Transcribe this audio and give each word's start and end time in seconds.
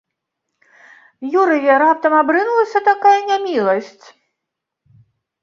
Юрыя 1.41 1.75
раптам 1.83 2.13
абрынулася 2.21 2.79
такая 2.89 3.13
няміласць? 3.29 4.05